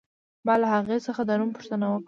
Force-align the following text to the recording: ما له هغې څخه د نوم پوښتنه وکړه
ما 0.45 0.53
له 0.61 0.67
هغې 0.73 0.97
څخه 1.07 1.21
د 1.25 1.29
نوم 1.39 1.49
پوښتنه 1.55 1.85
وکړه 1.87 1.99